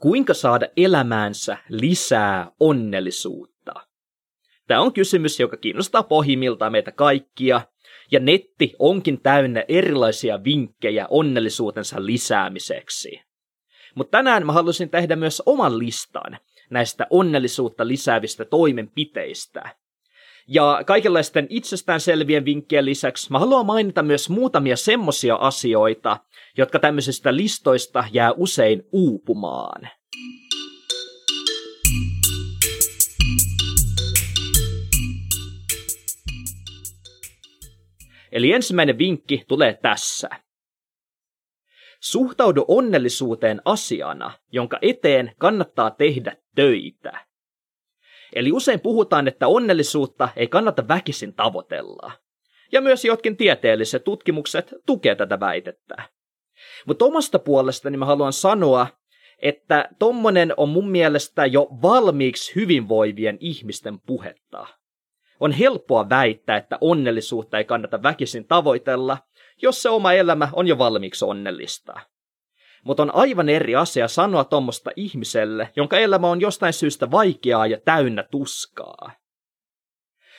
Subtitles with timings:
[0.00, 3.72] Kuinka saada elämäänsä lisää onnellisuutta?
[4.66, 7.60] Tämä on kysymys, joka kiinnostaa pohjimmiltaan meitä kaikkia,
[8.12, 13.20] ja netti onkin täynnä erilaisia vinkkejä onnellisuutensa lisäämiseksi.
[13.94, 16.38] Mutta tänään mä haluaisin tehdä myös oman listan
[16.70, 19.76] näistä onnellisuutta lisäävistä toimenpiteistä.
[20.50, 26.16] Ja kaikenlaisten itsestäänselvien vinkkien lisäksi mä haluan mainita myös muutamia semmosia asioita,
[26.56, 29.88] jotka tämmöisistä listoista jää usein uupumaan.
[38.32, 40.28] Eli ensimmäinen vinkki tulee tässä.
[42.00, 47.27] Suhtaudu onnellisuuteen asiana, jonka eteen kannattaa tehdä töitä.
[48.34, 52.12] Eli usein puhutaan, että onnellisuutta ei kannata väkisin tavoitella.
[52.72, 56.02] Ja myös jotkin tieteelliset tutkimukset tukee tätä väitettä.
[56.86, 58.86] Mutta omasta puolestani mä haluan sanoa,
[59.42, 64.66] että tommonen on mun mielestä jo valmiiksi hyvinvoivien ihmisten puhetta.
[65.40, 69.18] On helppoa väittää, että onnellisuutta ei kannata väkisin tavoitella,
[69.62, 72.00] jos se oma elämä on jo valmiiksi onnellista.
[72.84, 77.80] Mutta on aivan eri asia sanoa tuommoista ihmiselle, jonka elämä on jostain syystä vaikeaa ja
[77.80, 79.12] täynnä tuskaa.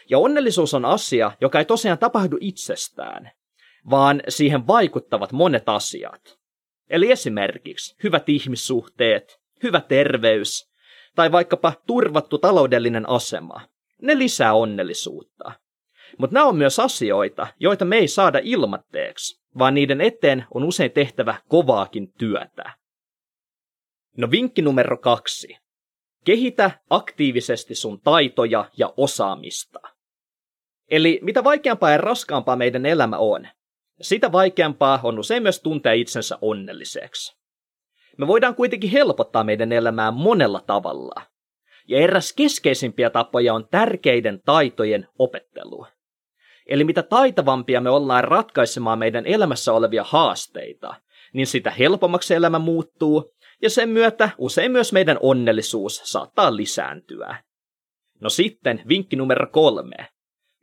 [0.09, 3.31] Ja onnellisuus on asia, joka ei tosiaan tapahdu itsestään,
[3.89, 6.39] vaan siihen vaikuttavat monet asiat.
[6.89, 10.69] Eli esimerkiksi hyvät ihmissuhteet, hyvä terveys
[11.15, 13.61] tai vaikkapa turvattu taloudellinen asema.
[14.01, 15.51] Ne lisää onnellisuutta.
[16.17, 20.91] Mutta nämä on myös asioita, joita me ei saada ilmatteeksi, vaan niiden eteen on usein
[20.91, 22.73] tehtävä kovaakin työtä.
[24.17, 25.57] No vinkki numero kaksi.
[26.25, 29.79] Kehitä aktiivisesti sun taitoja ja osaamista.
[30.91, 33.47] Eli mitä vaikeampaa ja raskaampaa meidän elämä on,
[34.01, 37.39] sitä vaikeampaa on usein myös tuntea itsensä onnelliseksi.
[38.17, 41.21] Me voidaan kuitenkin helpottaa meidän elämää monella tavalla.
[41.87, 45.87] Ja eräs keskeisimpiä tapoja on tärkeiden taitojen opettelu.
[46.69, 50.95] Eli mitä taitavampia me ollaan ratkaisemaan meidän elämässä olevia haasteita,
[51.33, 57.43] niin sitä helpommaksi elämä muuttuu, ja sen myötä usein myös meidän onnellisuus saattaa lisääntyä.
[58.21, 59.95] No sitten vinkki numero kolme.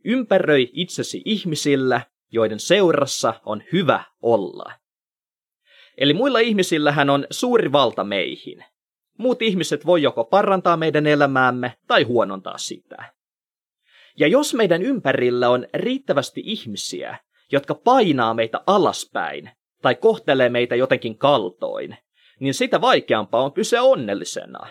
[0.04, 2.00] Ympäröi itsesi ihmisillä,
[2.32, 4.72] joiden seurassa on hyvä olla.
[5.98, 8.64] Eli muilla ihmisillähän on suuri valta meihin.
[9.18, 13.15] Muut ihmiset voi joko parantaa meidän elämäämme tai huonontaa sitä.
[14.16, 17.18] Ja jos meidän ympärillä on riittävästi ihmisiä,
[17.52, 19.50] jotka painaa meitä alaspäin
[19.82, 21.96] tai kohtelee meitä jotenkin kaltoin,
[22.40, 24.66] niin sitä vaikeampaa on pysyä onnellisena.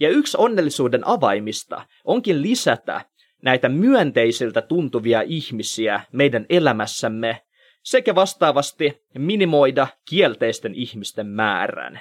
[0.00, 3.00] Ja yksi onnellisuuden avaimista onkin lisätä
[3.42, 7.42] näitä myönteisiltä tuntuvia ihmisiä meidän elämässämme
[7.84, 12.00] sekä vastaavasti minimoida kielteisten ihmisten määrän.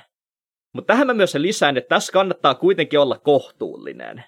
[0.73, 4.23] Mutta tähän mä myös lisään, että tässä kannattaa kuitenkin olla kohtuullinen.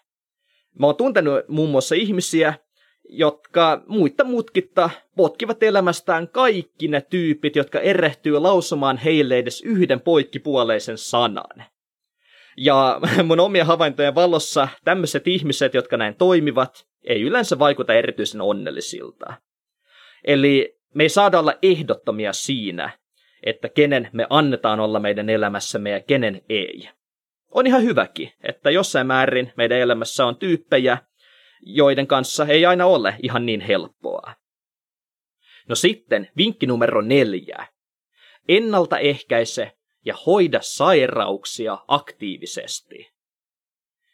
[0.80, 2.54] Mä oon tuntenut muun muassa ihmisiä,
[3.10, 10.98] jotka muita mutkitta potkivat elämästään kaikki ne tyypit, jotka erehtyy lausumaan heille edes yhden poikkipuoleisen
[10.98, 11.64] sanan.
[12.58, 19.34] Ja mun omia havaintojen valossa tämmöiset ihmiset, jotka näin toimivat, ei yleensä vaikuta erityisen onnellisilta.
[20.24, 22.92] Eli me ei saada olla ehdottomia siinä,
[23.44, 26.90] että kenen me annetaan olla meidän elämässämme ja kenen ei
[27.52, 30.98] on ihan hyväkin, että jossain määrin meidän elämässä on tyyppejä,
[31.62, 34.34] joiden kanssa ei aina ole ihan niin helppoa.
[35.70, 37.68] No sitten vinkki numero neljä.
[38.48, 39.72] Ennaltaehkäise
[40.06, 43.12] ja hoida sairauksia aktiivisesti.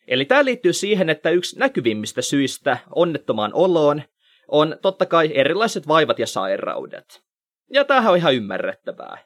[0.07, 4.01] Eli tämä liittyy siihen, että yksi näkyvimmistä syistä onnettomaan oloon
[4.47, 7.24] on totta kai erilaiset vaivat ja sairaudet.
[7.69, 9.18] Ja tämähän on ihan ymmärrettävää.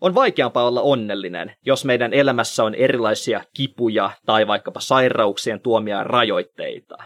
[0.00, 6.96] On vaikeampaa olla onnellinen, jos meidän elämässä on erilaisia kipuja tai vaikkapa sairauksien tuomia rajoitteita.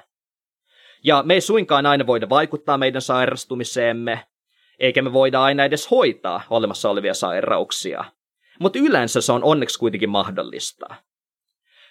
[1.05, 4.27] Ja me ei suinkaan aina voida vaikuttaa meidän sairastumiseemme,
[4.79, 8.05] eikä me voida aina edes hoitaa olemassa olevia sairauksia.
[8.59, 10.87] Mutta yleensä se on onneksi kuitenkin mahdollista.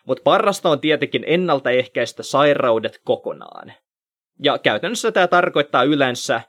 [0.05, 3.73] Mutta parasta on tietenkin ennaltaehkäistä sairaudet kokonaan.
[4.43, 6.41] Ja käytännössä tämä tarkoittaa yleensä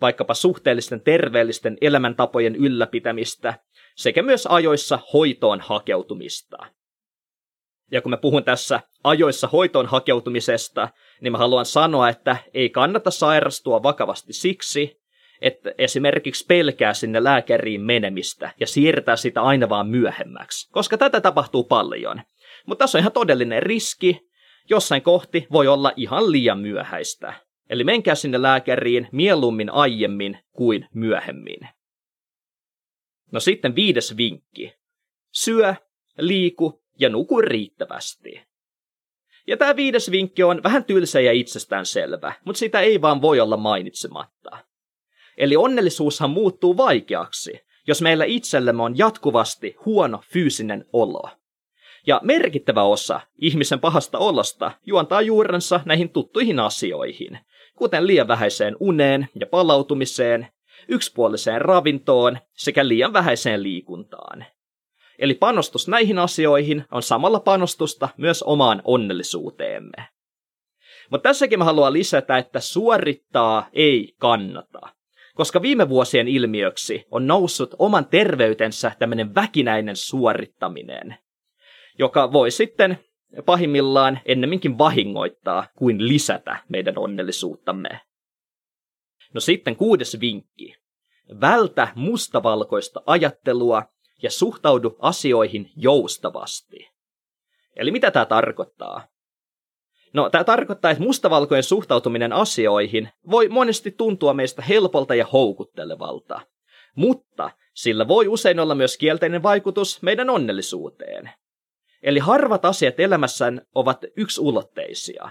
[0.00, 3.54] vaikkapa suhteellisten terveellisten elämäntapojen ylläpitämistä
[3.96, 6.56] sekä myös ajoissa hoitoon hakeutumista.
[7.92, 10.88] Ja kun mä puhun tässä ajoissa hoitoon hakeutumisesta,
[11.20, 15.00] niin mä haluan sanoa, että ei kannata sairastua vakavasti siksi,
[15.40, 21.64] että esimerkiksi pelkää sinne lääkäriin menemistä ja siirtää sitä aina vaan myöhemmäksi, koska tätä tapahtuu
[21.64, 22.22] paljon.
[22.66, 24.20] Mutta tässä on ihan todellinen riski,
[24.70, 27.34] jossain kohti voi olla ihan liian myöhäistä.
[27.70, 31.58] Eli menkää sinne lääkäriin mieluummin aiemmin kuin myöhemmin.
[33.32, 34.72] No sitten viides vinkki.
[35.32, 35.74] Syö,
[36.18, 38.40] liiku ja nuku riittävästi.
[39.46, 43.56] Ja tämä viides vinkki on vähän tylsä ja itsestäänselvä, mutta sitä ei vaan voi olla
[43.56, 44.58] mainitsematta.
[45.36, 51.30] Eli onnellisuushan muuttuu vaikeaksi, jos meillä itsellemme on jatkuvasti huono fyysinen olo.
[52.06, 57.38] Ja merkittävä osa ihmisen pahasta olosta juontaa juurensa näihin tuttuihin asioihin,
[57.76, 60.48] kuten liian vähäiseen uneen ja palautumiseen,
[60.88, 64.44] yksipuoliseen ravintoon sekä liian vähäiseen liikuntaan.
[65.18, 70.08] Eli panostus näihin asioihin on samalla panostusta myös omaan onnellisuuteemme.
[71.10, 74.80] Mutta tässäkin mä haluan lisätä, että suorittaa ei kannata.
[75.34, 81.16] Koska viime vuosien ilmiöksi on noussut oman terveytensä tämmöinen väkinäinen suorittaminen,
[81.98, 82.98] joka voi sitten
[83.46, 88.00] pahimmillaan ennemminkin vahingoittaa kuin lisätä meidän onnellisuuttamme.
[89.34, 90.76] No sitten kuudes vinkki.
[91.40, 93.82] Vältä mustavalkoista ajattelua
[94.22, 96.88] ja suhtaudu asioihin joustavasti.
[97.76, 99.08] Eli mitä tämä tarkoittaa?
[100.12, 106.40] No, tämä tarkoittaa, että mustavalkojen suhtautuminen asioihin voi monesti tuntua meistä helpolta ja houkuttelevalta.
[106.94, 111.30] Mutta sillä voi usein olla myös kielteinen vaikutus meidän onnellisuuteen.
[112.02, 115.30] Eli harvat asiat elämässään ovat yksulotteisia.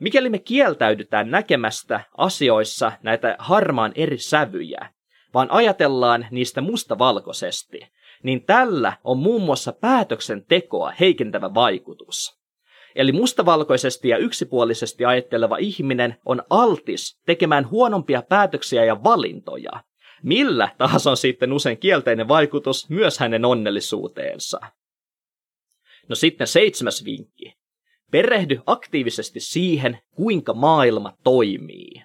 [0.00, 4.92] Mikäli me kieltäydytään näkemästä asioissa näitä harmaan eri sävyjä,
[5.34, 7.80] vaan ajatellaan niistä mustavalkoisesti,
[8.22, 12.40] niin tällä on muun muassa päätöksentekoa heikentävä vaikutus.
[12.94, 19.70] Eli mustavalkoisesti ja yksipuolisesti ajatteleva ihminen on altis tekemään huonompia päätöksiä ja valintoja,
[20.22, 24.60] millä taas on sitten usein kielteinen vaikutus myös hänen onnellisuuteensa.
[26.08, 27.59] No sitten seitsemäs vinkki.
[28.10, 32.02] Perehdy aktiivisesti siihen, kuinka maailma toimii.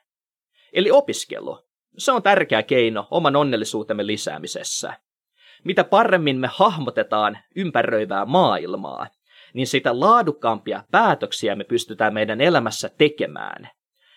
[0.74, 1.60] Eli opiskelu.
[1.98, 4.94] Se on tärkeä keino oman onnellisuutemme lisäämisessä.
[5.63, 9.07] Mitä paremmin me hahmotetaan ympäröivää maailmaa,
[9.54, 13.69] niin sitä laadukkaampia päätöksiä me pystytään meidän elämässä tekemään.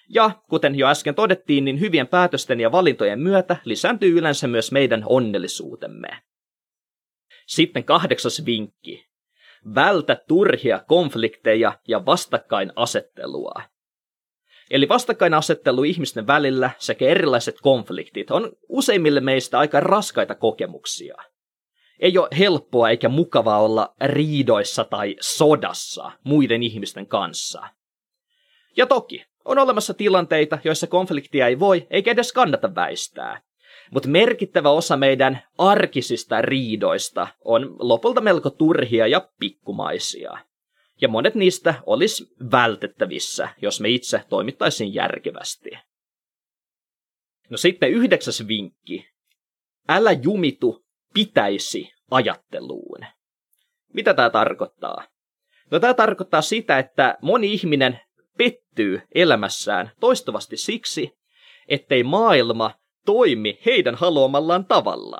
[0.08, 5.02] Ja kuten jo äsken todettiin, niin hyvien päätösten ja valintojen myötä lisääntyy yleensä myös meidän
[5.06, 6.08] onnellisuutemme.
[7.46, 9.07] Sitten kahdeksas vinkki.
[9.74, 13.62] Vältä turhia konflikteja ja vastakkainasettelua.
[14.70, 21.14] Eli vastakkainasettelu ihmisten välillä sekä erilaiset konfliktit on useimmille meistä aika raskaita kokemuksia.
[22.00, 27.62] Ei ole helppoa eikä mukavaa olla riidoissa tai sodassa muiden ihmisten kanssa.
[28.76, 33.42] Ja toki, on olemassa tilanteita, joissa konfliktia ei voi eikä edes kannata väistää.
[33.90, 40.38] Mutta merkittävä osa meidän arkisista riidoista on lopulta melko turhia ja pikkumaisia.
[41.00, 45.70] Ja monet niistä olisi vältettävissä, jos me itse toimittaisiin järkevästi.
[47.50, 49.08] No sitten yhdeksäs vinkki.
[49.88, 50.84] Älä jumitu
[51.14, 52.98] pitäisi ajatteluun.
[53.94, 55.04] Mitä tämä tarkoittaa?
[55.70, 58.00] No tämä tarkoittaa sitä, että moni ihminen
[58.38, 61.10] pettyy elämässään toistuvasti siksi,
[61.68, 62.74] ettei maailma
[63.08, 65.18] toimi heidän haluamallaan tavalla.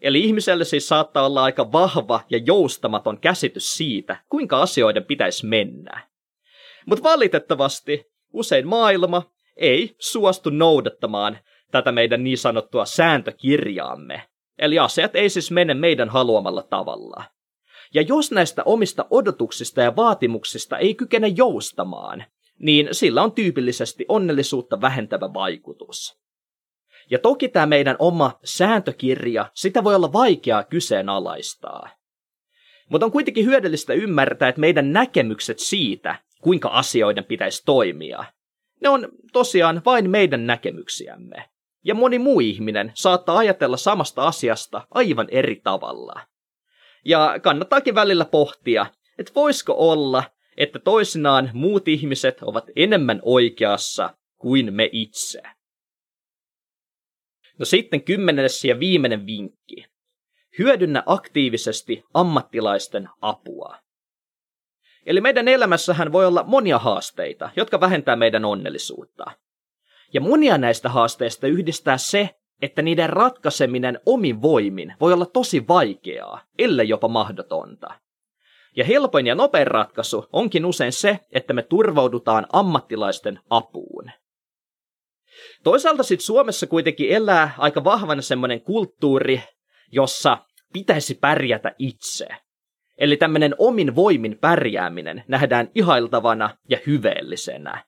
[0.00, 6.08] Eli ihmiselle siis saattaa olla aika vahva ja joustamaton käsitys siitä, kuinka asioiden pitäisi mennä.
[6.86, 9.22] Mutta valitettavasti usein maailma
[9.56, 11.38] ei suostu noudattamaan
[11.70, 14.22] tätä meidän niin sanottua sääntökirjaamme,
[14.58, 17.24] Eli asiat ei siis mene meidän haluamalla tavalla.
[17.94, 22.24] Ja jos näistä omista odotuksista ja vaatimuksista ei kykene joustamaan,
[22.58, 26.20] niin sillä on tyypillisesti onnellisuutta vähentävä vaikutus.
[27.10, 31.88] Ja toki tämä meidän oma sääntökirja, sitä voi olla vaikeaa kyseenalaistaa.
[32.90, 38.24] Mutta on kuitenkin hyödyllistä ymmärtää, että meidän näkemykset siitä, kuinka asioiden pitäisi toimia,
[38.82, 41.50] ne on tosiaan vain meidän näkemyksiämme
[41.84, 46.20] ja moni muu ihminen saattaa ajatella samasta asiasta aivan eri tavalla.
[47.04, 48.86] Ja kannattaakin välillä pohtia,
[49.18, 50.24] että voisiko olla,
[50.56, 55.42] että toisinaan muut ihmiset ovat enemmän oikeassa kuin me itse.
[57.60, 59.86] No sitten kymmenes ja viimeinen vinkki.
[60.58, 63.76] Hyödynnä aktiivisesti ammattilaisten apua.
[65.06, 69.24] Eli meidän elämässähän voi olla monia haasteita, jotka vähentää meidän onnellisuutta.
[70.12, 72.30] Ja monia näistä haasteista yhdistää se,
[72.62, 78.00] että niiden ratkaiseminen omin voimin voi olla tosi vaikeaa, ellei jopa mahdotonta.
[78.76, 84.10] Ja helpoin ja nopein ratkaisu onkin usein se, että me turvaudutaan ammattilaisten apuun.
[85.64, 89.42] Toisaalta sitten Suomessa kuitenkin elää aika vahvana semmoinen kulttuuri,
[89.92, 90.38] jossa
[90.72, 92.28] pitäisi pärjätä itse.
[92.98, 97.84] Eli tämmöinen omin voimin pärjääminen nähdään ihailtavana ja hyveellisenä.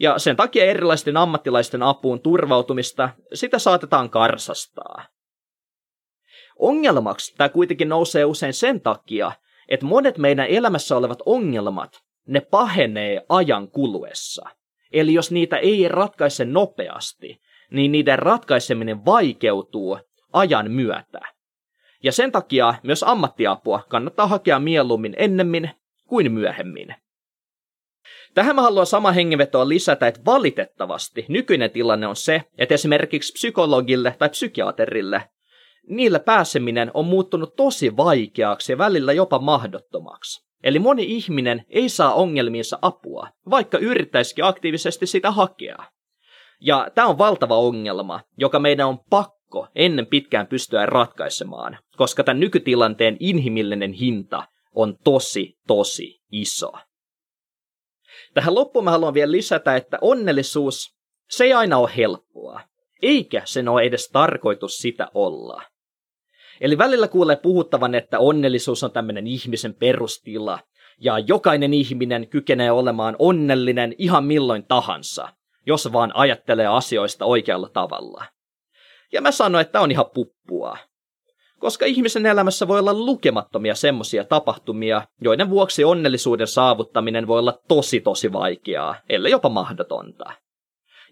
[0.00, 5.06] Ja sen takia erilaisten ammattilaisten apuun turvautumista, sitä saatetaan karsastaa.
[6.58, 9.32] Ongelmaksi tämä kuitenkin nousee usein sen takia,
[9.68, 14.48] että monet meidän elämässä olevat ongelmat, ne pahenee ajan kuluessa.
[14.94, 19.98] Eli jos niitä ei ratkaise nopeasti, niin niiden ratkaiseminen vaikeutuu
[20.32, 21.20] ajan myötä.
[22.02, 25.70] Ja sen takia myös ammattiapua kannattaa hakea mieluummin ennemmin
[26.08, 26.94] kuin myöhemmin.
[28.34, 34.16] Tähän mä haluan sama hengenvetoa lisätä, että valitettavasti nykyinen tilanne on se, että esimerkiksi psykologille
[34.18, 35.22] tai psykiaterille
[35.88, 40.44] niillä pääseminen on muuttunut tosi vaikeaksi ja välillä jopa mahdottomaksi.
[40.64, 45.76] Eli moni ihminen ei saa ongelmiinsa apua, vaikka yrittäisikin aktiivisesti sitä hakea.
[46.60, 52.40] Ja tämä on valtava ongelma, joka meidän on pakko ennen pitkään pystyä ratkaisemaan, koska tämän
[52.40, 54.44] nykytilanteen inhimillinen hinta
[54.74, 56.72] on tosi, tosi iso.
[58.34, 60.94] Tähän loppuun mä haluan vielä lisätä, että onnellisuus,
[61.30, 62.60] se ei aina ole helppoa,
[63.02, 65.62] eikä sen ole edes tarkoitus sitä olla.
[66.60, 70.58] Eli välillä kuulee puhuttavan, että onnellisuus on tämmöinen ihmisen perustila,
[71.00, 75.28] ja jokainen ihminen kykenee olemaan onnellinen ihan milloin tahansa,
[75.66, 78.24] jos vaan ajattelee asioista oikealla tavalla.
[79.12, 80.76] Ja mä sanon, että on ihan puppua.
[81.58, 88.00] Koska ihmisen elämässä voi olla lukemattomia semmoisia tapahtumia, joiden vuoksi onnellisuuden saavuttaminen voi olla tosi
[88.00, 90.24] tosi vaikeaa, ellei jopa mahdotonta.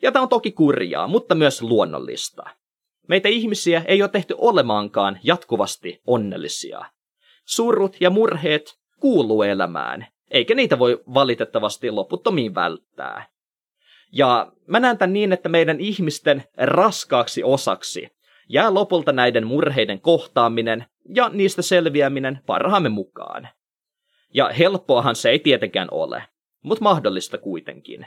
[0.02, 2.42] Ja tämä on toki kurjaa, mutta myös luonnollista.
[3.12, 6.84] Meitä ihmisiä ei ole tehty olemaankaan jatkuvasti onnellisia.
[7.44, 13.26] Surut ja murheet kuuluu elämään, eikä niitä voi valitettavasti loputtomiin välttää.
[14.12, 18.08] Ja mä näen tämän niin, että meidän ihmisten raskaaksi osaksi
[18.48, 23.48] jää lopulta näiden murheiden kohtaaminen ja niistä selviäminen parhaamme mukaan.
[24.34, 26.22] Ja helppoahan se ei tietenkään ole,
[26.62, 28.06] mutta mahdollista kuitenkin.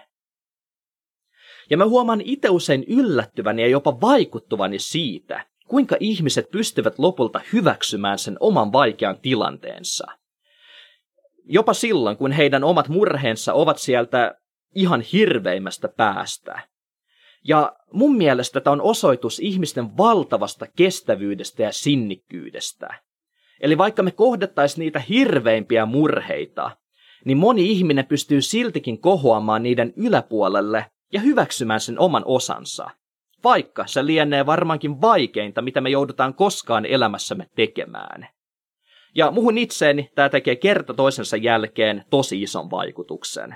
[1.70, 8.20] Ja mä huomaan itse usein yllättyväni ja jopa vaikuttuvani siitä, kuinka ihmiset pystyvät lopulta hyväksymään
[8.20, 10.08] sen oman vaikean tilanteensa.
[11.44, 14.36] Jopa silloin, kun heidän omat murheensa ovat sieltä
[14.76, 16.60] ihan hirveimmästä päästä.
[17.48, 22.88] Ja mun mielestä tämä on osoitus ihmisten valtavasta kestävyydestä ja sinnikkyydestä.
[23.62, 26.78] Eli vaikka me kohdattaisiin niitä hirveimpiä murheita,
[27.26, 32.90] niin moni ihminen pystyy siltikin kohoamaan niiden yläpuolelle ja hyväksymään sen oman osansa,
[33.44, 38.28] vaikka se lienee varmaankin vaikeinta, mitä me joudutaan koskaan elämässämme tekemään.
[39.16, 43.56] Ja muhun itseeni tämä tekee kerta toisensa jälkeen tosi ison vaikutuksen.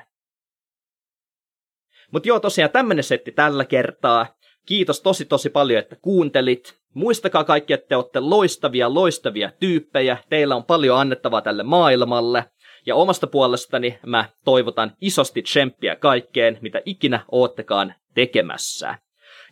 [2.12, 4.36] Mutta joo, tosiaan tämmönen setti tällä kertaa.
[4.66, 6.80] Kiitos tosi tosi paljon, että kuuntelit.
[6.94, 10.18] Muistakaa kaikki, että te olette loistavia, loistavia tyyppejä.
[10.30, 12.46] Teillä on paljon annettavaa tälle maailmalle.
[12.90, 18.96] Ja omasta puolestani mä toivotan isosti tsemppiä kaikkeen, mitä ikinä oottekaan tekemässä.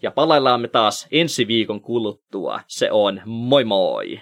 [0.01, 2.59] Ja palaillaan me taas ensi viikon kuluttua.
[2.67, 4.21] Se on moi moi!